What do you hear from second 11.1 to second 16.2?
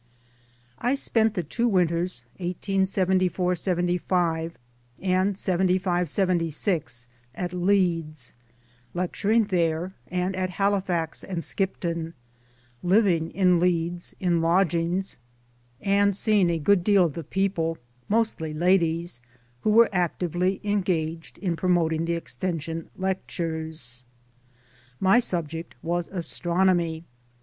and Skipton living in Leeds, in lodgings and